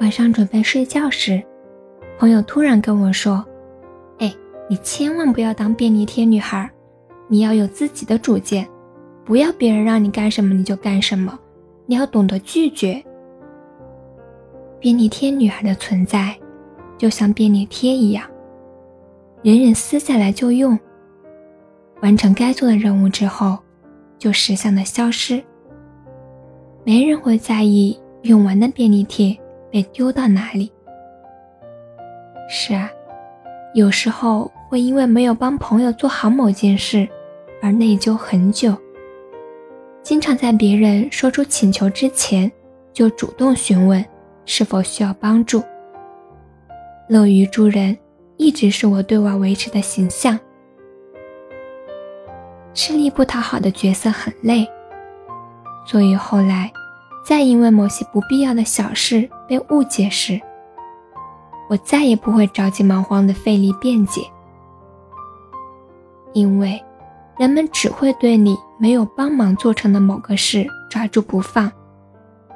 [0.00, 1.42] 晚上准备睡觉时，
[2.18, 3.44] 朋友突然跟我说
[4.18, 4.32] ：“哎，
[4.68, 6.70] 你千万不要当便利贴女孩，
[7.26, 8.66] 你要有自己的主见，
[9.24, 11.36] 不要别人让你干什么你就干什么，
[11.86, 13.02] 你要懂得拒绝。”
[14.78, 16.32] 便利贴女孩的存在，
[16.96, 18.24] 就像便利贴一样，
[19.42, 20.78] 人人撕下来就用。
[22.02, 23.58] 完成该做的任务之后，
[24.16, 25.42] 就识相的消失。
[26.84, 29.36] 没人会在意用完的便利贴。
[29.70, 30.72] 被丢到哪里？
[32.48, 32.90] 是啊，
[33.74, 37.06] 有时候会因为没有帮朋友做好某件事
[37.62, 38.76] 而内疚很久。
[40.02, 42.50] 经常在别人说出请求之前，
[42.92, 44.04] 就主动询问
[44.46, 45.62] 是否需要帮助。
[47.08, 47.96] 乐于助人
[48.36, 50.38] 一直是我对外维持的形象。
[52.72, 54.66] 吃力不讨好的角色很累，
[55.86, 56.70] 所以后来。
[57.24, 60.40] 再因为某些不必要的小事被误解时，
[61.68, 64.20] 我再也不会着急忙慌的费力辩解，
[66.34, 66.80] 因为
[67.38, 71.72] 人们只会对你没有帮忙做成的某个事抓住不放，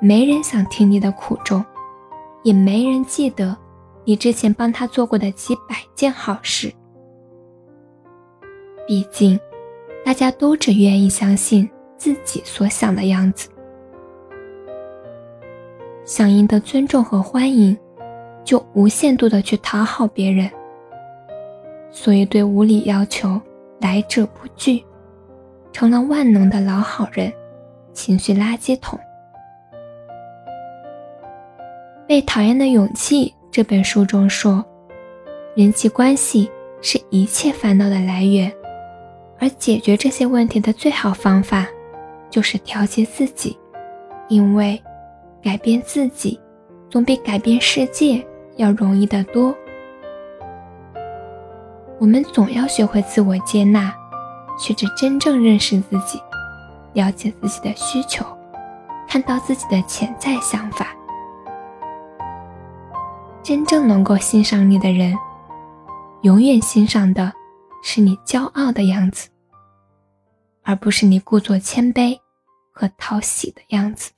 [0.00, 1.64] 没人想听你的苦衷，
[2.42, 3.56] 也没人记得
[4.04, 6.72] 你之前帮他做过的几百件好事。
[8.88, 9.38] 毕竟，
[10.04, 13.48] 大家都只愿意相信自己所想的样子。
[16.10, 17.78] 想赢得尊重和欢迎，
[18.42, 20.50] 就无限度的去讨好别人，
[21.88, 23.40] 所以对无理要求
[23.80, 24.84] 来者不拒，
[25.70, 27.32] 成了万能的老好人，
[27.92, 28.98] 情绪垃圾桶。
[32.08, 34.64] 《被讨厌的勇气》这本书中说，
[35.54, 36.50] 人际关系
[36.82, 38.52] 是一切烦恼的来源，
[39.38, 41.68] 而解决这些问题的最好方法，
[42.28, 43.56] 就是调节自己，
[44.28, 44.82] 因为。
[45.42, 46.38] 改变自己，
[46.90, 48.24] 总比改变世界
[48.56, 49.54] 要容易得多。
[51.98, 53.94] 我们总要学会自我接纳，
[54.58, 56.20] 学着真正认识自己，
[56.92, 58.24] 了解自己的需求，
[59.08, 60.94] 看到自己的潜在想法。
[63.42, 65.14] 真正能够欣赏你的人，
[66.22, 67.32] 永远欣赏的
[67.82, 69.28] 是你骄傲的样子，
[70.62, 72.18] 而不是你故作谦卑
[72.72, 74.12] 和讨喜的样子。